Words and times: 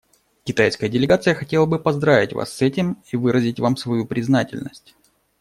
Китайская 0.45 0.89
делегация 0.89 1.35
хотела 1.35 1.67
бы 1.67 1.77
поздравить 1.77 2.33
Вас 2.33 2.51
с 2.51 2.63
этим 2.63 2.99
и 3.11 3.15
выразить 3.17 3.59
Вам 3.59 3.77
свою 3.77 4.07
признательность. 4.07 4.95